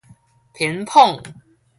[0.55, 1.21] ピンポン